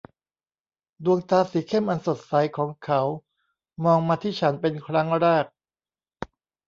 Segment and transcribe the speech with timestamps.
[1.03, 3.01] ดวงตาสีเข้มอันสดใสของเขา
[3.85, 5.45] มองมาที่ฉันเป็นครั้งแรก